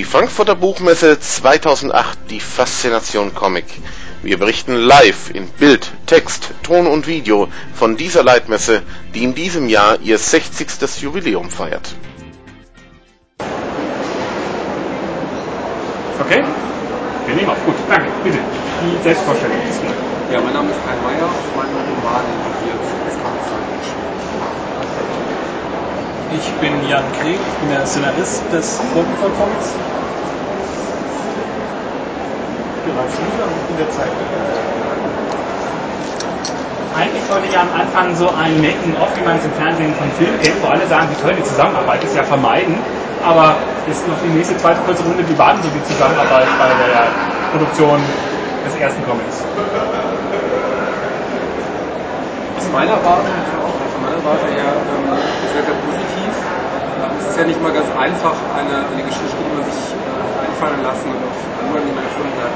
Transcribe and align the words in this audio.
Die 0.00 0.06
Frankfurter 0.06 0.54
Buchmesse 0.54 1.20
2008, 1.20 2.30
die 2.30 2.40
Faszination 2.40 3.34
Comic. 3.34 3.66
Wir 4.22 4.38
berichten 4.38 4.74
live 4.74 5.28
in 5.34 5.46
Bild, 5.46 5.90
Text, 6.06 6.52
Ton 6.62 6.86
und 6.86 7.06
Video 7.06 7.48
von 7.74 7.98
dieser 7.98 8.22
Leitmesse, 8.22 8.80
die 9.12 9.24
in 9.24 9.34
diesem 9.34 9.68
Jahr 9.68 10.00
ihr 10.00 10.16
60. 10.16 11.02
Jubiläum 11.02 11.50
feiert. 11.50 11.94
Okay? 16.18 16.44
Wir 17.26 17.34
nehmen 17.34 17.50
auf. 17.50 17.62
Gut, 17.66 17.74
danke. 17.86 18.10
Bitte. 18.24 18.38
Die 18.38 19.02
Selbstvorstellung 19.02 19.58
diesmal. 19.68 19.92
Ja, 20.32 20.40
mein 20.40 20.54
Name 20.54 20.70
ist 20.70 20.78
Kai 20.82 20.96
Meier. 20.96 21.28
Mein 21.54 21.68
Roman 21.68 22.24
wird 22.46 22.60
Ich 26.28 26.52
bin 26.60 26.88
Jan 26.88 27.04
Krieg, 27.20 27.40
ich 27.40 27.56
bin 27.60 27.70
der 27.70 27.86
Szenarist 27.86 28.42
des. 28.52 28.78
Ich 28.78 28.92
bin 32.84 32.96
Ralf 32.96 33.14
Schüler 33.14 33.46
und 33.46 33.66
bin 33.68 33.76
der 33.76 33.90
Zeit. 33.90 34.12
Eigentlich 36.96 37.30
wollte 37.30 37.46
ich 37.48 37.58
am 37.58 37.68
Anfang 37.72 38.14
so 38.16 38.28
ein 38.28 38.60
Making-of, 38.60 39.16
wie 39.16 39.24
man 39.24 39.36
es 39.38 39.44
im 39.44 39.52
Fernsehen 39.52 39.94
von 39.94 40.10
Filmen 40.18 40.40
kennt, 40.42 40.62
wo 40.62 40.68
alle 40.68 40.86
sagen, 40.86 41.08
wie 41.10 41.22
toll 41.22 41.34
die 41.34 41.44
Zusammenarbeit 41.44 42.04
ist, 42.04 42.16
ja 42.16 42.22
vermeiden. 42.24 42.76
Aber 43.24 43.56
jetzt 43.86 44.06
noch 44.08 44.16
die 44.22 44.28
nächste 44.28 44.56
zweite 44.58 44.80
kurze 44.80 45.02
Runde, 45.04 45.24
wie 45.28 45.38
war 45.38 45.52
denn 45.54 45.62
so 45.62 45.68
die 45.70 45.84
Zusammenarbeit 45.84 46.48
bei 46.58 46.68
der 46.68 47.08
Produktion 47.52 48.00
des 48.64 48.74
ersten 48.76 49.04
Comics? 49.04 49.44
Aus 52.58 52.68
meiner 52.72 52.96
Warte, 53.04 53.28
von 54.10 54.18
meiner 54.18 54.26
Warte 54.26 54.50
her, 54.50 54.74
ähm, 54.74 55.06
sehr, 55.54 55.62
sehr 55.62 55.78
positiv. 55.86 56.34
Es 57.22 57.26
ist 57.30 57.38
ja 57.38 57.46
nicht 57.46 57.62
mal 57.62 57.70
ganz 57.70 57.86
einfach, 57.94 58.34
eine, 58.58 58.90
eine 58.90 59.02
Geschichte, 59.06 59.38
die 59.38 59.54
man 59.54 59.62
sich 59.70 59.94
äh, 59.94 60.50
einfallen 60.50 60.82
lassen 60.82 61.14
und 61.14 61.22
auf 61.22 61.38
Nummern, 61.62 61.86
die 61.86 61.94
man 61.94 62.02
erfunden 62.02 62.34
hat, 62.42 62.50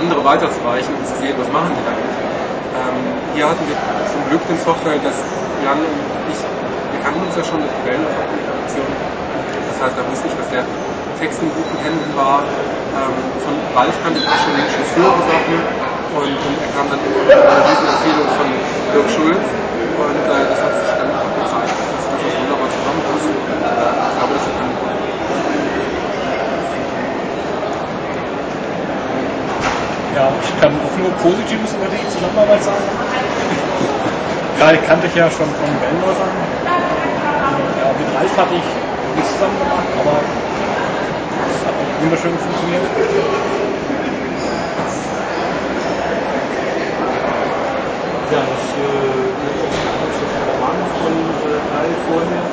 andere 0.00 0.24
weiterzureichen 0.24 0.96
und 0.96 1.04
zu 1.04 1.16
sehen, 1.20 1.36
was 1.36 1.50
machen 1.52 1.76
die 1.76 1.84
damit. 1.84 2.08
Ähm, 2.08 3.04
hier 3.36 3.44
hatten 3.52 3.64
wir 3.68 3.76
zum 4.08 4.22
Glück 4.32 4.42
den 4.48 4.56
Vorteil, 4.64 4.96
dass 5.04 5.18
Jan 5.60 5.76
und 5.76 6.00
ich, 6.32 6.40
wir 6.40 7.00
kannten 7.04 7.20
uns 7.20 7.36
ja 7.36 7.44
schon 7.44 7.60
mit 7.60 7.72
Quellenkommunikation. 7.84 8.88
Das 8.88 9.76
heißt, 9.84 9.94
da 9.98 10.02
wusste 10.08 10.26
ich, 10.32 10.34
dass 10.40 10.48
der 10.56 10.64
Text 11.20 11.36
in 11.44 11.52
guten 11.52 11.78
Händen 11.84 12.10
war. 12.16 12.40
Ähm, 12.40 13.12
von 13.44 13.54
Ralf 13.76 13.94
kannte 14.02 14.18
ich 14.24 14.36
schon, 14.40 14.56
schon 14.72 14.86
frühere 14.96 15.20
Sachen 15.20 15.54
und, 16.16 16.32
und 16.32 16.56
er 16.64 16.70
kam 16.72 16.86
dann 16.88 17.00
mit 17.04 17.12
guten 17.12 17.28
Empfehlung 17.28 18.28
von 18.40 18.48
Dirk 18.94 19.08
Schulz 19.12 19.44
und 19.98 20.14
äh, 20.14 20.46
das 20.48 20.62
hat 20.62 20.74
sich 20.78 20.90
dann 20.94 21.10
auch 21.10 21.32
gezeigt, 21.42 21.74
dass 21.74 22.06
das 22.06 22.22
wunderbar 22.38 22.70
zusammenpasst. 22.70 23.28
Ich 23.28 24.14
glaube, 24.18 24.34
das 24.34 24.44
wird 24.46 24.58
dann 24.62 24.88
Ja, 30.14 30.32
ich 30.42 30.60
kann 30.60 30.72
auch 30.80 30.96
nur 30.98 31.10
Positives 31.22 31.74
über 31.74 31.86
die 31.86 32.08
Zusammenarbeit 32.10 32.62
sagen. 32.62 32.82
Gerade 34.58 34.78
kannte 34.78 35.06
ich 35.06 35.14
ja 35.14 35.30
schon 35.30 35.46
von 35.46 35.80
Wellenläufern. 35.82 36.30
Ja, 37.78 37.92
mit 37.98 38.08
Ralf 38.14 38.38
hatte 38.38 38.54
ich 38.54 38.66
nichts 39.14 39.32
zusammen 39.34 39.58
gemacht, 39.58 39.86
aber 39.98 40.22
es 41.50 41.66
hat 41.66 41.74
wunderschön 42.02 42.38
funktioniert. 42.38 42.82
Ja, 48.30 48.48
ich 48.52 48.76
äh, 48.76 49.34
das 50.00 50.20
ist 50.22 50.38
der 50.38 50.46
Roman 50.46 50.86
von 50.86 51.36
äh, 51.40 51.96
vorher 52.06 52.50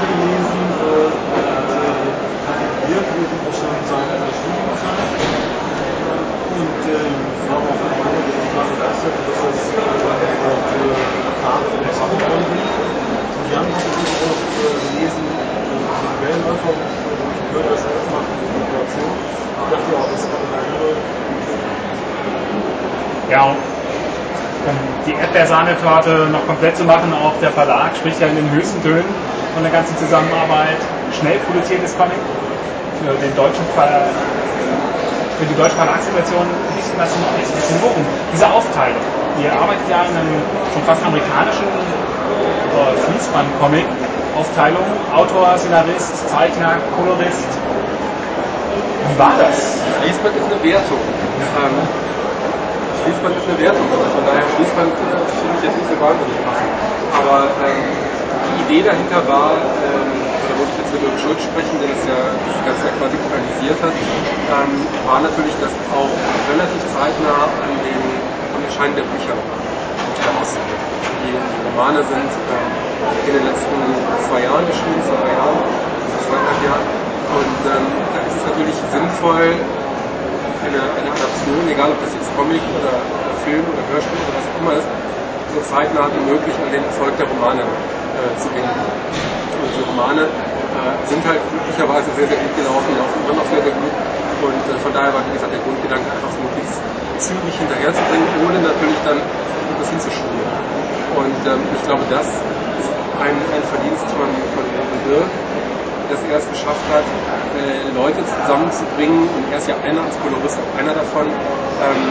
gelesen 0.00 0.78
äh, 0.80 1.10
und 1.36 1.68
äh, 1.68 2.14
kalkuliert 2.44 3.08
während 3.14 3.46
ich 3.46 3.56
schon 3.58 3.84
seine 3.84 4.34
Studienzeit. 4.34 5.10
Und 6.48 6.86
äh, 6.86 7.48
war 7.48 7.62
auch 7.62 8.40
total 8.40 8.70
begeistert, 8.70 9.14
dass 9.28 9.42
es 9.44 9.72
äh, 9.74 10.42
auch 10.42 10.74
äh, 10.74 11.06
Plakate 11.22 11.76
und 11.76 11.92
Sachen 11.92 12.22
auch 14.20 14.50
äh, 14.56 14.80
gelesen, 14.80 15.38
die 16.02 16.08
Quellenläufer, 16.18 16.74
ich 17.44 17.52
würde 17.52 17.70
das 17.70 17.84
die 18.40 18.48
Kooperation. 18.48 19.18
Ich 19.60 19.68
dachte, 19.68 19.90
ja, 19.92 20.08
das 20.08 20.28
kann 20.30 20.46
eine 20.48 20.96
Ja, 23.28 23.44
um 23.44 23.69
die 25.06 25.14
Erdbeersahnetorte 25.14 26.28
noch 26.30 26.46
komplett 26.46 26.76
zu 26.76 26.84
machen, 26.84 27.12
auch 27.12 27.32
der 27.40 27.50
Verlag 27.50 27.96
spricht 27.96 28.20
ja 28.20 28.28
in 28.28 28.36
den 28.36 28.50
höchsten 28.52 28.82
Tönen 28.82 29.08
von 29.54 29.62
der 29.62 29.72
ganzen 29.72 29.96
Zusammenarbeit. 29.96 30.78
Schnell 31.18 31.38
produziertes 31.48 31.96
Comic 31.96 32.20
für 33.00 33.12
den 33.16 33.34
deutschen 33.34 33.64
Ver 33.74 34.04
für 35.40 35.46
die 35.46 35.56
deutsche 35.56 35.76
Verlagssituation 35.76 36.44
ist 36.76 36.92
das 37.00 37.08
noch 37.16 37.32
ist 37.40 37.48
ein 37.48 37.56
bisschen 37.56 37.80
Bochum. 37.80 38.04
Diese 38.30 38.44
Aufteilung. 38.44 39.00
Ihr 39.40 39.48
arbeitet 39.48 39.88
ja 39.88 40.04
in 40.04 40.12
einem 40.12 40.36
schon 40.68 40.84
fast 40.84 41.00
amerikanischen 41.00 41.64
äh, 41.64 42.92
Fließband-Comic. 43.08 43.88
Aufteilung, 44.36 44.84
Autor, 45.16 45.56
Szenarist, 45.56 46.28
Zeichner, 46.28 46.76
Kolorist. 46.94 47.48
Wie 49.08 49.18
war 49.18 49.32
das? 49.40 49.80
Fließband 50.04 50.36
ist 50.36 50.44
eine 50.44 50.62
Wertung. 50.62 51.00
Ähm, 51.00 51.76
Fließband 53.04 53.32
ist 53.32 53.46
eine 53.48 53.58
Wertung. 53.64 53.86
Von 53.88 54.24
daher 54.28 54.44
Fließband 54.56 54.92
äh, 54.92 55.24
finde 55.40 55.54
ich 55.56 55.64
jetzt 55.64 55.78
nicht 55.80 55.90
so 55.90 55.96
wahnsinnig 56.00 56.36
passend. 56.44 56.70
Aber 57.16 57.38
ähm, 57.64 57.80
die 58.44 58.58
Idee 58.68 58.82
dahinter 58.84 59.20
war, 59.24 59.56
ähm, 59.56 60.10
da 60.20 60.52
wollte 60.58 60.72
ich 60.74 60.78
jetzt 60.84 60.92
mit 60.92 61.00
Dirk 61.00 61.18
Schulz 61.20 61.40
sprechen, 61.40 61.74
der 61.80 61.88
das 61.88 62.02
ja 62.04 62.20
das 62.28 62.60
Ganze 62.66 62.82
ja 62.88 62.92
quasi 63.00 63.16
organisiert 63.16 63.78
hat, 63.80 63.94
ähm, 63.96 64.72
war 65.08 65.20
natürlich, 65.24 65.56
dass 65.64 65.72
auch 65.96 66.12
relativ 66.52 66.82
zeitnah 66.92 67.48
an 67.48 67.72
den 67.84 68.04
an 68.52 68.60
Erscheinen 68.68 68.96
der 68.96 69.06
Bücher 69.08 69.32
heraus. 69.32 70.56
Die, 71.24 71.36
Romane 71.70 72.02
sind 72.04 72.28
ähm, 72.28 72.68
in 73.28 73.32
den 73.32 73.44
letzten 73.46 73.76
zwei 74.28 74.40
Jahren 74.44 74.66
geschrieben, 74.66 75.00
zwei, 75.06 75.16
drei 75.24 75.32
Jahren, 75.32 75.60
zweieinhalb 76.26 76.60
Jahren. 76.68 76.86
Und 77.30 77.60
ähm, 77.64 77.86
da 78.12 78.20
ist 78.26 78.36
es 78.36 78.44
natürlich 78.44 78.76
sinnvoll, 78.90 79.56
eine, 80.64 80.80
eine 80.80 81.10
Adaption, 81.10 81.62
egal 81.68 81.90
ob 81.94 82.00
das 82.02 82.12
jetzt 82.14 82.30
Comic 82.36 82.62
oder, 82.78 82.94
Film 83.44 83.64
oder 83.64 83.82
Hörspiel 83.88 84.20
oder 84.20 84.34
was 84.36 84.46
auch 84.46 84.58
immer 84.60 84.74
ist, 84.76 84.88
so 85.54 85.58
zeitnah 85.66 86.06
wie 86.12 86.24
möglich 86.28 86.54
an 86.60 86.70
den 86.70 86.84
Erfolg 86.84 87.16
der 87.16 87.26
Romane 87.26 87.64
äh, 87.64 88.32
zu 88.36 88.48
binden. 88.52 88.68
Und 88.68 89.66
diese 89.72 89.84
Romane 89.88 90.28
äh, 90.28 90.94
sind 91.08 91.22
halt 91.24 91.40
glücklicherweise 91.50 92.08
sehr, 92.14 92.28
sehr 92.28 92.40
gut 92.40 92.54
gelaufen, 92.54 92.88
laufen 93.00 93.16
immer 93.24 93.36
noch 93.40 93.48
sehr, 93.48 93.62
sehr 93.64 93.74
gut. 93.74 93.94
Und 94.44 94.62
äh, 94.68 94.76
von 94.80 94.92
daher 94.92 95.12
war, 95.12 95.24
wie 95.24 95.34
gesagt, 95.34 95.52
der 95.52 95.62
Grundgedanke 95.64 96.06
einfach 96.06 96.32
möglichst 96.36 96.80
zügig 97.20 97.54
hinterherzubringen, 97.56 98.28
ohne 98.44 98.58
natürlich 98.60 99.00
dann 99.04 99.18
etwas 99.20 99.88
hinzuschulen. 99.92 100.48
Und 101.16 101.40
ähm, 101.44 101.60
ich 101.76 101.82
glaube, 101.84 102.04
das 102.08 102.24
ist 102.24 102.90
ein, 103.20 103.36
ein 103.36 103.64
Verdienst 103.68 104.06
von, 104.16 104.28
von, 104.56 104.64
Dirk, 105.04 105.28
dass 106.10 106.22
er 106.26 106.36
es 106.38 106.46
geschafft 106.50 106.84
hat, 106.90 107.06
äh, 107.54 107.88
Leute 107.94 108.20
zusammenzubringen. 108.26 109.30
Und 109.30 109.50
er 109.50 109.58
ist 109.58 109.68
ja 109.68 109.76
einer 109.78 110.02
als 110.02 110.16
Kolorist, 110.20 110.58
auch 110.58 110.72
einer 110.78 110.94
davon, 110.94 111.26
ähm, 111.30 112.02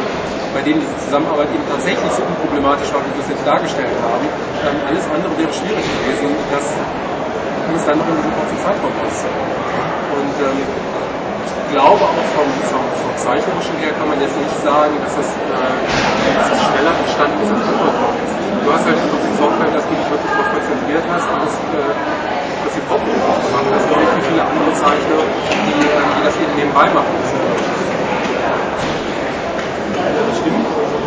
bei 0.53 0.61
denen 0.63 0.79
diese 0.79 0.97
Zusammenarbeit 1.05 1.51
eben 1.53 1.65
tatsächlich 1.67 2.11
so 2.15 2.23
unproblematisch 2.23 2.89
war, 2.93 3.03
wie 3.03 3.13
wir 3.13 3.23
es 3.23 3.29
jetzt 3.29 3.45
dargestellt 3.45 3.93
haben. 4.01 4.25
Ähm, 4.65 4.77
alles 4.87 5.05
andere 5.11 5.33
wäre 5.37 5.51
schwierig 5.53 5.85
gewesen, 5.85 6.31
das 6.51 6.65
muss 7.69 7.83
dann 7.85 7.97
noch 7.99 8.07
in 8.09 8.15
diesem 8.17 8.33
kurzen 8.33 8.57
Zeitraum 8.65 8.93
auszuhalten. 8.97 9.59
Und 10.09 10.35
ähm, 10.41 11.18
glaube 11.71 12.03
auch 12.03 12.25
vom, 12.35 12.49
vom, 12.71 12.83
vom 13.03 13.13
Zeichnerischen 13.17 13.77
her 13.77 13.91
kann 13.97 14.09
man 14.09 14.19
jetzt 14.21 14.37
nicht 14.37 14.57
sagen, 14.63 14.95
dass 15.01 15.15
es, 15.17 15.29
äh, 15.29 16.35
dass 16.35 16.47
es 16.51 16.59
schneller 16.69 16.93
entstanden 16.93 17.39
ist 17.43 17.51
als 17.51 17.65
andere 17.65 17.91
Comics. 17.99 18.31
Du 18.65 18.69
hast 18.73 18.85
halt 18.85 18.97
im 18.97 19.09
Prinzip 19.09 19.33
Vorteil, 19.39 19.71
dass 19.71 19.85
du 19.87 19.93
dich 19.95 20.09
wirklich 20.09 20.31
darauf 20.33 20.49
konzentriert 20.51 21.05
hast 21.09 21.27
und 21.29 21.41
das 21.45 21.55
äh, 21.73 22.29
Prinzip 22.61 22.83
Hauptberuf 22.89 23.37
gemacht 23.39 23.69
hast, 23.71 23.85
nicht 23.87 24.15
wie 24.19 24.25
viele 24.29 24.43
andere 24.43 24.73
Zeichner, 24.75 25.19
die, 25.23 25.79
äh, 25.79 26.03
die 26.13 26.21
das 26.27 26.35
eben 26.37 26.53
nebenbei 26.59 26.87
machen. 26.91 27.17
Ja, 29.95 30.21
das 30.27 30.37
stimmt, 30.37 30.65
also 30.69 30.97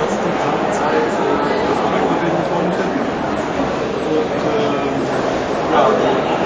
fast 0.00 0.16
die 0.22 0.32
gesamte 0.32 0.70
Zeit 0.70 0.94
äh, 0.94 1.34
das 1.68 1.78
Comic 1.82 2.02
bewegen 2.14 2.42
konnte. 2.48 2.82
Und 4.10 4.40
ähm, 4.54 4.94
ja, 5.72 6.39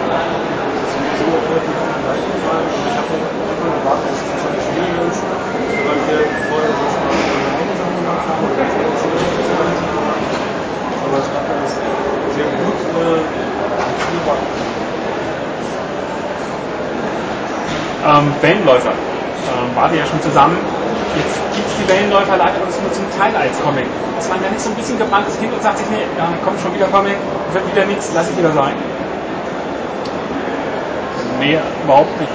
ich 2.15 2.97
habe 2.97 3.09
immer 3.59 3.75
erwartet, 3.75 4.07
dass 4.11 4.23
es 4.23 4.31
wahrscheinlich 4.33 4.65
schwieriger 4.65 5.03
ist, 5.11 5.23
weil 5.85 5.99
wir 6.07 6.19
vorher 6.49 6.73
sonst 6.77 7.01
mal 7.03 7.11
eine 7.59 7.77
Sachen 7.77 7.97
gemacht 7.97 8.27
haben 8.29 8.45
oder 8.45 8.55
gemacht 8.55 10.23
Aber 11.03 11.19
es 11.19 11.31
klappt 11.31 11.51
alles 11.51 11.73
sehr 12.35 12.47
gut. 12.63 12.75
Spaß. 14.23 14.39
Ähm, 18.05 18.35
Wellenläufer. 18.41 18.93
Ähm, 18.93 19.75
wir 19.93 19.99
ja 19.99 20.07
schon 20.07 20.21
zusammen. 20.23 20.59
Jetzt 21.15 21.41
gibt 21.55 21.69
es 21.69 21.77
die 21.77 21.89
Wellenläufer 21.89 22.37
leider 22.37 22.63
uns 22.63 22.81
nur 22.81 22.93
zum 22.93 23.11
Teil 23.11 23.35
als 23.37 23.61
Comic. 23.61 23.87
Ist 24.19 24.29
man 24.31 24.43
da 24.43 24.51
nicht 24.51 24.61
so 24.61 24.71
ein 24.71 24.77
bisschen 24.77 24.99
gebranntes 24.99 25.39
Kind 25.39 25.53
und 25.53 25.63
sagt 25.63 25.79
sich, 25.79 25.89
nee, 25.91 26.07
ja, 26.17 26.33
kommt 26.43 26.61
schon 26.61 26.73
wieder 26.75 26.87
Comic, 26.89 27.19
wird 27.49 27.67
wieder 27.69 27.85
nichts, 27.87 28.13
lass 28.13 28.31
ich 28.31 28.37
wieder 28.37 28.53
sein. 28.53 28.77
Nee, 31.41 31.59
überhaupt 31.85 32.21
nicht. 32.21 32.33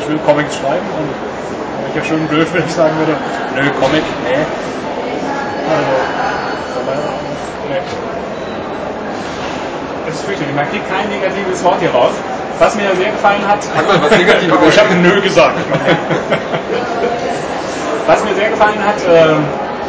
ich 0.00 0.08
will 0.08 0.18
Comics 0.26 0.56
schreiben 0.56 0.86
und 0.98 1.08
wäre 1.08 1.88
ich 1.90 1.96
ja 1.96 2.04
schön 2.04 2.26
blöd, 2.26 2.48
wenn 2.52 2.64
ich 2.64 2.72
sagen 2.80 2.96
würde, 2.98 3.16
nö, 3.56 3.70
Comic, 3.80 4.02
nee. 4.24 4.42
Also, 5.70 5.94
nee. 7.70 7.80
Das 10.06 10.14
ist 10.14 10.24
fürchterlich, 10.24 10.54
man 10.54 10.68
kriegt 10.70 10.88
kein 10.88 11.08
negatives 11.08 11.64
Wort 11.64 11.80
hier 11.80 11.90
raus. 11.90 12.12
Was 12.58 12.74
mir 12.76 12.94
sehr 12.94 13.10
gefallen 13.10 13.42
hat. 13.48 13.62
Sag 13.62 13.88
mal 13.88 14.00
was 14.00 14.16
Negatives. 14.16 14.54
Ich 14.68 14.78
habe 14.78 14.94
nö 14.94 15.20
gesagt. 15.20 15.58
Was 18.06 18.22
mir 18.24 18.34
sehr 18.34 18.50
gefallen 18.50 18.78
hat, 18.84 19.00
äh, 19.02 19.34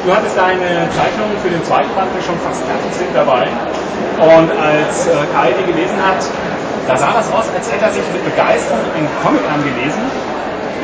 du 0.06 0.16
hattest 0.16 0.38
deine 0.38 0.90
Zeichnungen 0.96 1.38
für 1.44 1.50
den 1.50 1.64
zweiten 1.64 1.94
Band, 1.94 2.10
die 2.18 2.24
schon 2.26 2.40
fast 2.40 2.64
fertig 2.64 2.94
sind, 2.96 3.14
dabei. 3.14 3.46
Und 4.18 4.50
als 4.56 5.08
äh, 5.08 5.12
Kai 5.36 5.54
die 5.60 5.72
gelesen 5.72 6.00
hat, 6.02 6.24
da 6.88 6.96
sah 6.98 7.14
das 7.14 7.32
aus, 7.34 7.46
als 7.56 7.72
hätte 7.72 7.86
er 7.86 7.92
sich 7.92 8.06
mit 8.14 8.24
Begeisterung 8.26 8.86
einen 8.96 9.10
Comic 9.24 9.42
angelesen. 9.50 10.06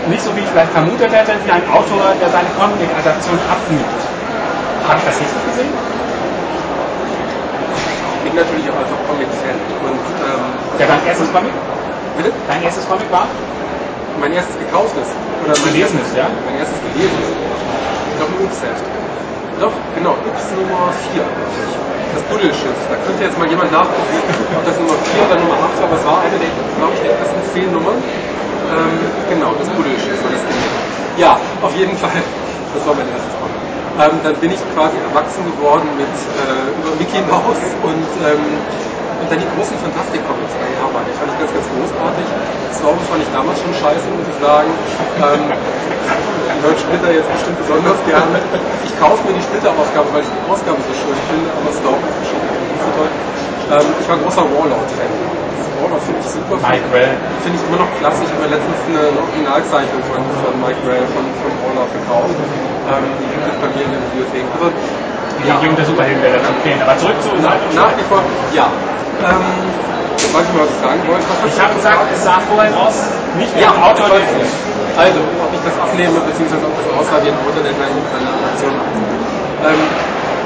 Nicht 0.10 0.24
so 0.24 0.36
wie 0.36 0.42
ich 0.42 0.50
vielleicht 0.50 0.72
vermutet 0.74 1.14
hätte, 1.14 1.34
wie 1.46 1.52
ein 1.52 1.62
Autor, 1.70 2.02
der 2.18 2.30
seine 2.30 2.50
Comic-Adaption 2.58 3.38
abnimmt. 3.38 3.86
Habe 4.90 4.98
ich 4.98 5.06
das 5.06 5.18
richtig 5.22 5.42
gesehen? 5.46 5.74
Ich 8.18 8.22
bin 8.26 8.34
natürlich 8.34 8.66
auch 8.70 8.80
einfach 8.82 9.02
Comic-Fan. 9.06 9.58
Und 9.86 10.02
ähm, 10.26 10.44
Ja, 10.82 10.86
dein 10.90 11.06
erstes 11.06 11.30
Comic? 11.32 11.54
bitte? 12.18 12.32
Dein 12.50 12.64
erstes 12.64 12.86
Comic 12.90 13.12
war? 13.12 13.28
Mein 14.22 14.34
erstes 14.38 14.54
gekauftes. 14.62 15.10
Oder 15.42 15.58
mein 15.58 15.74
Gelesenes, 15.74 16.14
erstes, 16.14 16.22
ja? 16.22 16.30
Mein 16.46 16.62
erstes 16.62 16.78
gelesenes. 16.94 17.30
Ich 17.34 18.16
glaube 18.22 18.32
ein 18.38 18.46
Yps-Heft. 18.46 18.86
Doch, 19.58 19.74
genau, 19.98 20.14
Yps 20.30 20.46
Nummer 20.54 20.94
4. 21.10 21.26
Das 21.26 22.24
Buddelschiff. 22.30 22.78
Da 22.90 22.96
könnte 23.02 23.22
jetzt 23.26 23.38
mal 23.42 23.50
jemand 23.50 23.74
nachgucken, 23.74 24.18
ob 24.54 24.64
das 24.66 24.78
Nummer 24.78 24.94
4 24.94 25.26
oder 25.26 25.38
Nummer 25.42 25.58
8 25.74 25.82
war, 25.82 25.86
aber 25.90 25.98
es 25.98 26.06
war 26.06 26.18
eine 26.22 26.38
der, 26.38 26.52
glaube 26.78 26.94
ich, 26.94 27.02
der 27.02 27.14
ersten 27.18 27.42
10 27.50 27.74
Nummern. 27.74 27.98
Ähm, 27.98 28.98
genau, 29.30 29.58
das 29.58 29.68
Buddelschiff 29.74 30.22
war 30.22 30.32
das 30.32 30.44
gewesen. 30.46 30.82
Ja, 31.18 31.42
auf 31.66 31.74
jeden 31.74 31.98
Fall. 31.98 32.22
Das 32.74 32.82
war 32.86 32.94
mein 32.94 33.10
erstes 33.10 33.34
Comic. 33.42 33.58
Ähm, 34.00 34.16
dann 34.24 34.36
bin 34.40 34.50
ich 34.54 34.62
quasi 34.78 34.96
erwachsen 35.02 35.44
geworden 35.44 35.88
mit 35.98 36.08
äh, 36.08 36.72
über 36.80 36.96
Mickey 36.96 37.20
Mouse 37.28 37.66
und 37.84 38.10
ähm, 38.24 38.40
und 39.22 39.30
dann 39.30 39.38
die 39.38 39.52
großen 39.54 39.78
Fantastik-Comics. 39.78 40.54
Die 40.58 41.18
fand 41.22 41.30
ich 41.30 41.38
ganz, 41.38 41.52
ganz 41.54 41.68
großartig. 41.70 42.28
Storm 42.74 42.98
fand 43.06 43.22
ich 43.22 43.32
damals 43.32 43.58
schon 43.62 43.74
scheiße, 43.78 44.06
muss 44.10 44.26
ich 44.26 44.40
sagen. 44.42 44.72
Ähm, 45.22 45.44
hört 46.66 46.78
Splitter 46.78 47.12
jetzt 47.14 47.30
bestimmt 47.30 47.58
besonders 47.62 48.00
gerne. 48.10 48.38
Ich 48.86 48.94
kaufe 48.98 49.22
mir 49.26 49.34
die 49.38 49.46
Splitter-Ausgabe, 49.46 50.10
weil 50.14 50.26
ich 50.26 50.32
die 50.34 50.44
Ausgabe 50.50 50.78
so 50.82 50.94
schön 50.94 51.18
finde, 51.30 51.50
aber 51.54 51.70
finde 51.70 51.98
ich 52.26 52.70
nicht 52.74 52.84
so 52.86 52.92
toll. 52.98 53.12
Ähm, 53.72 53.88
ich 54.02 54.06
war 54.10 54.18
großer 54.18 54.46
Warlord-Fan. 54.46 55.12
Warlord 55.82 56.04
finde 56.06 56.22
ich 56.22 56.30
super. 56.30 56.56
Mike 56.62 56.86
Grell. 56.94 57.14
Finde 57.42 57.56
ich 57.58 57.64
immer 57.66 57.82
noch 57.82 57.92
klasse. 57.98 58.22
Ich 58.22 58.30
habe 58.30 58.42
mir 58.46 58.54
letztens 58.54 58.78
eine 58.86 59.02
Originalzeichnung 59.18 60.02
von, 60.10 60.22
von 60.46 60.54
Mike 60.62 60.82
Grell 60.86 61.06
von, 61.10 61.26
von 61.42 61.52
Warlord 61.66 61.90
gekauft. 61.94 62.38
Ähm, 62.38 63.06
die 63.18 63.28
gibt 63.34 63.46
es 63.50 63.58
bei 63.58 63.70
mir 63.74 63.84
in 63.86 63.94
der 63.94 64.02
Bibliothek. 64.06 64.46
Aber 64.58 64.70
Die 65.42 65.50
Legion 65.50 65.76
der 65.76 65.86
Superhelden 65.86 66.22
wäre 66.22 66.38
dazu 66.38 66.54
empfehlen. 66.54 66.82
Aber 66.82 66.98
zurück 66.98 67.18
zu 67.22 67.30
nach, 67.42 67.58
nach 67.74 67.98
wie 67.98 68.06
vor, 68.06 68.22
ja. 68.54 68.70
Ähm, 69.26 69.42
weiß 70.32 70.46
ich 70.48 70.54
mal, 70.54 70.64
was 70.64 70.72
ich 70.72 70.82
sagen 70.82 71.02
wollte. 71.10 71.26
Ich 71.50 71.60
habe 71.60 71.74
gesagt, 71.76 72.00
es 72.14 72.24
sah 72.24 72.40
vorhin 72.46 72.74
aus, 72.78 72.96
nicht 73.38 73.52
wie 73.56 73.62
ja, 73.62 73.74
ich 73.74 73.98
der 73.98 74.06
weiß 74.06 74.32
nicht. 74.38 74.56
Also, 74.96 75.20
ob 75.42 75.52
ich 75.56 75.64
das 75.66 75.76
abnehme, 75.82 76.20
beziehungsweise 76.22 76.66
ob 76.68 76.76
das 76.78 76.88
Autor, 76.94 77.20
der 77.26 77.74
seine 77.74 78.30
Aktion 78.54 78.74
hat. 78.76 78.92
Ähm, 79.66 79.82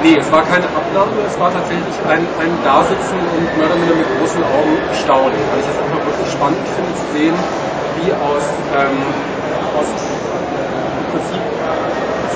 nee, 0.04 0.16
es 0.16 0.30
war 0.32 0.44
keine 0.48 0.68
Abnahme, 0.72 1.18
es 1.28 1.36
war 1.40 1.52
tatsächlich 1.52 1.98
ein, 2.08 2.24
ein 2.40 2.52
Dasitzen 2.64 3.20
und 3.20 3.46
mehr 3.58 3.68
oder 3.68 3.80
minder 3.80 3.96
mit 3.96 4.08
großen 4.16 4.44
Augen 4.44 4.76
staunen, 4.96 5.40
weil 5.50 5.60
ich 5.60 5.70
es 5.70 5.78
einfach 5.82 6.02
wirklich 6.08 6.30
spannend 6.32 6.66
finde 6.72 6.94
zu 6.96 7.08
sehen, 7.16 7.36
wie 8.00 8.10
aus, 8.16 8.46
ähm, 8.80 8.96
aus 9.76 9.90
im 9.92 11.06
Prinzip 11.12 11.44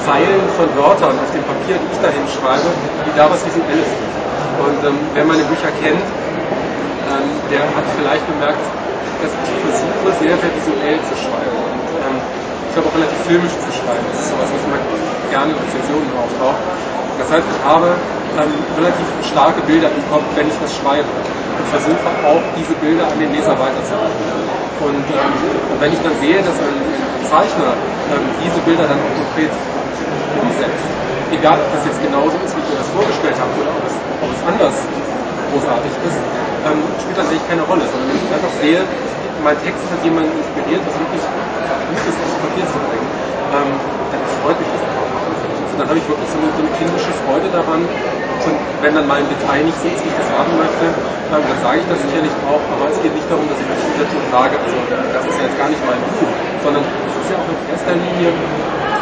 Zeilen 0.05 0.43
von 0.57 0.69
Wörtern 0.73 1.13
auf 1.19 1.31
dem 1.35 1.38
Papier, 1.59 1.75
die 1.75 1.91
ich 1.91 1.99
da 1.99 2.07
hinschreibe, 2.07 2.69
wie 3.03 3.13
da 3.19 3.27
was 3.27 3.43
Visuelles 3.43 3.91
ist. 3.91 4.15
Und 4.63 4.79
ähm, 4.87 4.97
wer 5.13 5.25
meine 5.27 5.43
Bücher 5.43 5.71
kennt, 5.83 5.99
ähm, 5.99 7.27
der 7.51 7.67
hat 7.67 7.85
vielleicht 7.99 8.23
bemerkt, 8.27 8.63
dass 9.19 9.31
ich 9.35 9.51
versuche, 9.59 10.07
sehr, 10.23 10.35
sehr 10.39 10.51
visuell 10.55 10.99
zu 11.03 11.15
schreiben. 11.19 11.55
Und 11.59 11.87
ähm, 11.99 12.17
ich 12.71 12.75
habe 12.79 12.87
auch 12.87 12.95
relativ 12.95 13.19
filmisch 13.27 13.55
zu 13.59 13.71
schreiben. 13.75 14.03
Das 14.07 14.23
ist 14.23 14.29
sowas, 14.31 14.47
was 14.47 14.61
immer 14.63 14.79
gerne 15.27 15.51
in 15.51 15.59
Rezensionen 15.59 16.11
auftaucht. 16.15 16.63
Das 17.19 17.27
heißt, 17.27 17.43
ich 17.43 17.61
habe 17.67 17.91
ähm, 18.39 18.55
relativ 18.79 19.07
starke 19.27 19.59
Bilder 19.67 19.91
im 19.91 20.03
Kopf, 20.07 20.23
wenn 20.39 20.47
ich 20.47 20.59
das 20.63 20.71
schreibe. 20.79 21.11
Und 21.59 21.67
versuche 21.75 22.07
auch, 22.23 22.43
diese 22.55 22.71
Bilder 22.79 23.03
an 23.03 23.19
den 23.19 23.35
Leser 23.35 23.51
weiterzugeben. 23.59 24.15
Und, 24.79 25.03
ähm, 25.11 25.33
und 25.75 25.77
wenn 25.83 25.91
ich 25.91 25.99
dann 25.99 26.15
sehe, 26.23 26.39
dass 26.39 26.55
ein 26.55 26.79
Zeichner 27.27 27.75
ähm, 28.15 28.23
diese 28.39 28.59
Bilder 28.63 28.87
dann 28.87 28.95
auch 28.95 29.15
konkret 29.19 29.51
umsetzt, 30.39 30.87
egal 31.31 31.61
ob 31.61 31.71
das 31.71 31.85
jetzt 31.85 32.01
genauso 32.01 32.37
ist, 32.39 32.55
wie 32.55 32.59
ich 32.61 32.69
mir 32.69 32.77
das 32.77 32.89
vorgestellt 32.89 33.39
habe, 33.39 33.59
oder 33.59 33.75
ob 33.75 33.85
es, 33.85 33.93
ob 34.21 34.31
es 34.31 34.45
anders 34.45 34.75
großartig 35.49 35.93
ist, 36.03 36.17
ähm, 36.65 36.83
spielt 36.99 37.19
eigentlich 37.19 37.47
keine 37.47 37.63
Rolle, 37.63 37.87
sondern 37.87 38.09
wenn 38.09 38.17
ich 38.17 38.33
einfach 38.33 38.51
sehe, 38.51 38.85
mein 39.41 39.57
Text 39.57 39.89
hat 39.89 40.03
jemanden 40.03 40.37
inspiriert, 40.37 40.85
was 40.85 40.99
wirklich 40.99 41.23
Gutes 41.87 42.21
aufs 42.21 42.35
Papier 42.35 42.65
zu 42.67 42.79
bringen, 42.79 43.09
ähm, 43.51 43.79
dann 44.11 44.25
freut 44.27 44.59
mich 44.59 44.69
das 44.69 44.83
einfach. 44.83 45.09
Also 45.65 45.77
dann 45.77 45.87
habe 45.89 45.97
ich 45.97 46.07
wirklich 46.07 46.29
so 46.29 46.37
eine, 46.37 46.51
so 46.51 46.61
eine 46.61 46.69
kindische 46.69 47.13
Freude 47.13 47.49
daran. 47.49 47.89
Und 48.45 48.55
wenn 48.81 48.95
dann 48.95 49.07
mal 49.07 49.19
ein 49.19 49.27
Detail 49.27 49.63
nicht 49.63 49.75
ist, 49.83 49.99
wie 50.03 50.07
ich 50.07 50.15
das 50.15 50.29
haben 50.31 50.55
möchte, 50.55 50.85
dann 51.31 51.43
sage 51.61 51.79
ich 51.79 51.87
das 51.91 51.99
sicherlich 52.07 52.35
auch. 52.47 52.63
Aber 52.71 52.87
es 52.89 53.01
geht 53.03 53.13
nicht 53.13 53.29
darum, 53.29 53.45
dass 53.49 53.59
ich 53.59 53.67
mich 53.67 53.83
hinsetze 53.83 54.15
und 54.15 54.27
sage, 54.31 54.55
also 54.55 54.77
das 55.11 55.25
ist 55.27 55.39
jetzt 55.43 55.57
gar 55.59 55.69
nicht 55.69 55.83
mein 55.85 56.01
Buch, 56.07 56.29
sondern 56.63 56.83
es 57.05 57.15
ist 57.19 57.29
ja 57.31 57.37
auch 57.37 57.49
in 57.51 57.59
erster 57.67 57.95
Linie 57.95 58.31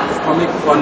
das 0.09 0.17
Comic 0.25 0.49
von, 0.65 0.79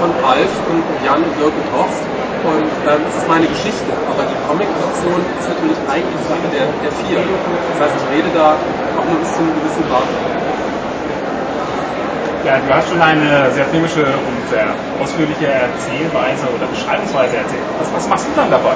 von 0.00 0.10
Alf 0.24 0.52
und 0.72 0.82
Jan 1.04 1.20
und 1.22 1.34
Dirk 1.36 1.52
und 1.52 1.68
Horst. 1.76 2.02
Und 2.48 2.70
ähm, 2.86 3.02
es 3.08 3.16
ist 3.18 3.28
meine 3.28 3.46
Geschichte, 3.46 3.92
aber 4.06 4.22
die 4.24 4.38
Comic-Adaption 4.46 5.20
ist 5.36 5.48
natürlich 5.48 5.78
eigentlich 5.90 6.22
Sache 6.22 6.48
der, 6.54 6.66
der 6.80 6.92
vier. 6.92 7.18
Das 7.18 7.80
heißt, 7.82 7.94
ich 7.98 8.06
rede 8.16 8.30
da 8.30 8.62
auch 8.96 9.06
nur 9.10 9.18
bis 9.18 9.34
zu 9.34 9.42
einem 9.42 9.54
gewissen 9.58 9.84
Grad. 9.84 10.47
Ja, 12.48 12.56
du 12.66 12.72
hast 12.72 12.88
schon 12.88 13.02
eine 13.02 13.52
sehr 13.52 13.66
filmische 13.66 14.00
und 14.00 14.40
sehr 14.48 14.64
ausführliche 14.98 15.52
Erzählweise 15.52 16.48
oder 16.56 16.64
Beschreibungsweise 16.64 17.36
erzählt. 17.36 17.60
Was, 17.78 17.92
was 17.92 18.08
machst 18.08 18.24
du 18.24 18.32
dann 18.40 18.50
dabei? 18.50 18.72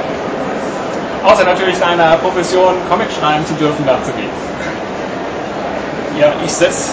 Außer 1.24 1.44
natürlich 1.44 1.78
deiner 1.80 2.18
Profession, 2.18 2.74
Comic 2.90 3.08
schreiben 3.18 3.46
zu 3.46 3.54
dürfen, 3.54 3.86
nachzugehen. 3.86 4.28
Ja, 6.20 6.34
ich 6.44 6.52
setze 6.52 6.92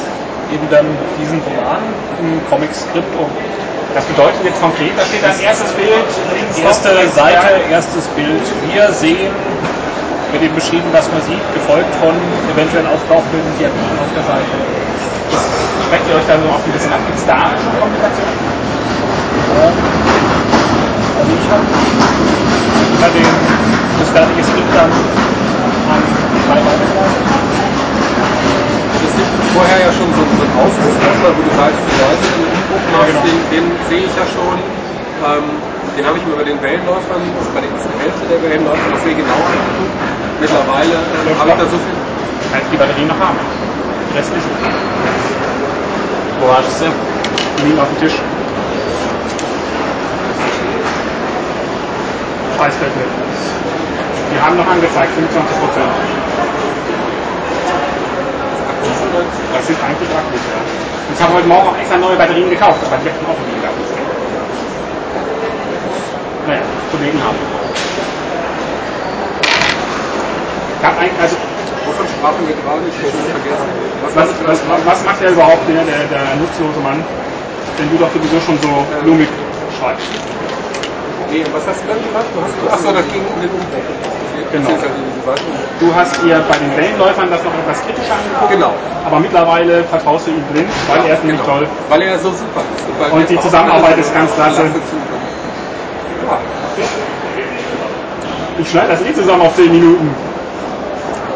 eben 0.55 0.63
dann 0.71 0.87
diesen 1.19 1.41
Roman 1.43 1.83
im 2.23 2.39
Comic-Skript 2.47 3.11
um. 3.19 3.27
Das 3.93 4.05
bedeutet 4.05 4.39
jetzt 4.45 4.61
konkret, 4.61 4.95
da 4.95 5.03
steht 5.03 5.23
ein 5.27 5.39
erstes 5.43 5.71
Bild, 5.75 6.07
links 6.31 6.59
Erste 6.63 6.95
rechts, 6.95 7.15
Seite, 7.15 7.59
erstes 7.69 8.07
Bild. 8.15 8.39
Wir 8.71 8.87
sehen, 8.93 9.35
wird 10.31 10.43
eben 10.43 10.55
beschrieben, 10.55 10.87
was 10.93 11.11
man 11.11 11.19
sieht, 11.27 11.43
gefolgt 11.53 11.91
von 11.99 12.15
eventuell 12.55 12.87
auftauchenden 12.87 13.51
Diagramm 13.59 13.99
auf 13.99 14.13
der 14.15 14.23
Seite. 14.23 14.78
Schreckt 15.89 16.07
ihr 16.09 16.15
euch 16.15 16.27
da 16.27 16.35
so 16.37 16.49
auch 16.49 16.63
ein 16.63 16.71
bisschen 16.71 16.93
ab? 16.93 17.01
Gibt 17.05 17.17
es 17.17 17.25
da 17.25 17.53
schon 17.57 17.73
Komplikationen? 17.79 18.37
Also 21.19 21.31
ich 21.33 21.47
habe 21.49 21.65
bei 23.01 23.09
dem 23.09 23.33
das 23.99 24.09
fertige 24.09 24.43
Skript 24.43 24.71
dann 24.75 24.91
an 24.91 26.01
drei 26.47 26.59
weitergeleitet. 26.61 27.23
Es 29.03 29.13
gibt 29.17 29.33
vorher 29.53 29.79
ja 29.79 29.91
schon 29.91 30.09
so, 30.13 30.21
so 30.23 30.43
einen 30.45 30.55
Aufruf 30.61 30.95
wo 31.19 31.41
du 31.43 31.51
Seite 31.57 31.79
für 31.83 31.95
Seite 31.99 32.25
einen 32.31 32.47
Umdruck 32.53 32.85
machst, 32.95 33.17
genau. 33.19 33.25
den, 33.25 33.37
den 33.51 33.65
sehe 33.89 34.03
ich 34.07 34.15
ja 34.15 34.25
schon. 34.29 34.57
Ähm, 35.19 35.45
den 35.97 36.05
habe 36.05 36.17
ich 36.17 36.23
mir 36.23 36.35
bei 36.39 36.47
den 36.47 36.61
Wellenläufern, 36.63 37.19
also 37.19 37.49
bei 37.51 37.59
der 37.59 37.71
ersten 37.75 37.91
Hälfte 37.99 38.23
der 38.31 38.39
Wellenläufer 38.39 38.87
noch 38.87 39.01
sehr 39.03 39.15
genau 39.19 39.35
angeguckt. 39.35 39.95
Mittlerweile 40.39 40.95
ähm, 40.95 41.35
habe 41.35 41.49
ich 41.51 41.57
da 41.59 41.65
so 41.67 41.75
viel. 41.75 41.97
Kannst 42.53 42.71
die 42.71 42.77
Batterie 42.77 43.05
noch 43.05 43.19
haben? 43.19 43.58
Restlichen. 44.15 44.49
Wo 46.39 46.53
hast 46.53 46.81
du 46.81 46.85
Die 47.57 47.63
liegen 47.67 47.79
auf 47.79 47.87
dem 47.89 47.99
Tisch. 47.99 48.17
Preisfeld 52.57 52.95
mit. 52.97 53.05
Die 54.33 54.41
haben 54.41 54.57
noch 54.57 54.67
angezeigt, 54.67 55.13
25 55.13 55.59
Prozent. 55.59 55.91
Das 59.53 59.67
sind 59.67 59.77
eigentlich 59.83 60.09
Akkus, 60.09 60.41
ja. 60.47 60.59
Ich 61.13 61.23
habe 61.23 61.33
heute 61.33 61.47
Morgen 61.47 61.69
auch 61.69 61.77
extra 61.77 61.97
neue 61.97 62.15
Batterien 62.15 62.49
gekauft, 62.49 62.79
aber 62.85 62.97
die 63.03 63.09
hatten 63.09 63.25
auch 63.25 63.39
liegen 63.47 63.61
gehabt. 63.61 63.77
Naja, 66.47 66.61
Kollegen 66.91 67.23
haben. 67.23 67.37
Ich 70.79 70.85
hab 70.85 70.97
eigentlich, 70.99 71.21
also, 71.21 71.35
Wovon 71.85 72.07
sprachen 72.07 72.43
wir 72.47 72.55
gerade? 72.55 72.83
Vergessen. 72.91 73.69
Was, 74.03 74.15
was, 74.15 74.29
was, 74.45 74.85
was, 74.85 75.05
macht 75.05 75.21
der 75.21 75.31
überhaupt, 75.31 75.67
der, 75.67 75.83
der, 75.83 76.05
der 76.07 76.35
nutzlose 76.39 76.79
Mann, 76.79 77.03
wenn 77.77 77.89
du 77.89 77.97
doch 77.97 78.11
sowieso 78.13 78.39
schon 78.39 78.57
so 78.61 78.85
blumig 79.03 79.27
schreibst? 79.79 80.07
Nee, 81.31 81.45
was 81.53 81.67
hast 81.67 81.83
du 81.83 81.87
dann 81.87 82.01
gemacht? 82.01 82.25
Du 82.33 82.41
hast, 82.41 82.73
achso, 82.73 82.91
das 82.91 83.05
ging 83.13 83.21
um 83.21 83.39
den 83.41 83.49
Umbruch. 83.51 84.09
Genau. 84.51 84.69
Du 85.79 85.93
hast 85.95 86.21
dir 86.23 86.41
bei 86.49 86.57
den 86.57 86.75
Wellenläufern 86.75 87.29
das 87.29 87.43
noch 87.43 87.53
etwas 87.53 87.85
kritischer 87.85 88.13
angeguckt. 88.17 88.51
Genau. 88.51 88.73
Aber 89.05 89.19
mittlerweile 89.19 89.83
vertraust 89.83 90.27
du 90.27 90.31
ihm 90.31 90.43
blind, 90.51 90.69
weil 90.87 91.05
er 91.05 91.13
ist 91.13 91.23
nämlich 91.23 91.41
Genau. 91.41 91.57
toll. 91.57 91.67
Weil 91.89 92.01
er 92.01 92.17
so 92.17 92.31
super 92.31 92.61
ist. 92.65 93.11
Und 93.13 93.19
wir 93.19 93.27
die 93.27 93.39
Zusammenarbeit 93.39 93.97
ist 93.99 94.13
ganz 94.13 94.33
klasse. 94.33 94.63
Ja, 94.63 96.37
Ich 98.57 98.69
schneide 98.69 98.89
das 98.89 99.01
eh 99.01 99.13
zusammen 99.13 99.41
auf 99.41 99.55
10 99.55 99.71
Minuten. 99.71 100.28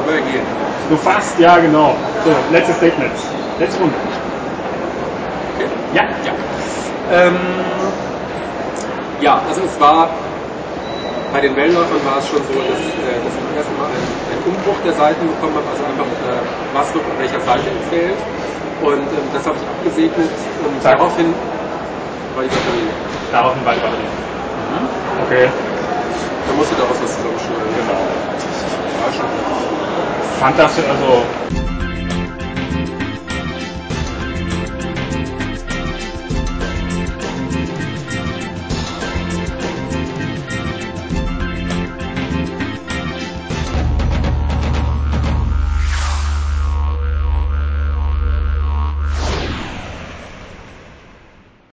Aber 0.04 0.18
gehen. 0.18 0.46
Du 0.90 0.98
fast, 0.98 1.40
ja 1.40 1.58
genau. 1.58 1.96
So, 2.26 2.32
letztes 2.52 2.76
Statement. 2.78 3.14
Letzte 3.60 3.80
Runde. 3.80 3.96
Ja, 5.94 6.04
ja. 6.04 6.34
Ähm, 7.12 7.36
ja, 9.22 9.42
also 9.48 9.62
es 9.62 9.80
war 9.80 10.10
bei 11.32 11.42
den 11.42 11.56
Wellenläufern 11.56 11.98
war 12.06 12.20
es 12.20 12.28
schon 12.30 12.40
so, 12.46 12.54
dass, 12.54 12.78
äh, 12.78 13.18
dass 13.18 13.34
ich 13.34 13.42
zum 13.42 13.58
ersten 13.58 13.76
Mal 13.78 13.90
einen, 13.90 14.10
einen 14.30 14.44
Umbruch 14.54 14.78
der 14.86 14.94
Seiten 14.94 15.26
bekommen 15.26 15.56
habe, 15.58 15.66
also 15.66 15.84
einfach 15.84 16.06
äh, 16.06 16.44
was 16.74 16.94
wird 16.94 17.04
an 17.10 17.18
welcher 17.18 17.42
Seite 17.42 17.68
erzählt. 17.74 18.20
Und 18.82 19.02
ähm, 19.02 19.28
das 19.34 19.46
habe 19.48 19.58
ich 19.58 19.66
abgesegnet 19.66 20.30
und 20.30 20.82
Zack. 20.84 20.98
daraufhin 20.98 21.34
war 22.36 22.44
die 22.44 22.50
Batterie. 22.50 22.86
leer. 22.86 22.98
Daraufhin 23.32 23.66
weiter 23.66 23.82
Batterie. 23.82 24.14
Okay. 25.26 25.73
Da 26.48 26.54
musste 26.54 26.76
daraus 26.76 27.02
was 27.02 27.16
zusammenschneiden. 27.16 27.76
Genau. 27.76 27.98
Fand 30.40 30.60
das 30.60 30.78
also 30.78 31.24